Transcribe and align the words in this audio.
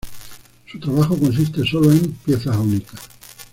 Su 0.65 0.79
trabajo 0.79 1.15
consiste 1.15 1.63
sólo 1.63 1.91
en 1.91 2.13
piezas 2.25 2.57
únicas. 2.57 2.99